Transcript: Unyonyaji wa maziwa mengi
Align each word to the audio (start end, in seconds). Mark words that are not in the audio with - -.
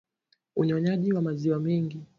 Unyonyaji 0.55 1.13
wa 1.13 1.21
maziwa 1.21 1.59
mengi 1.59 2.01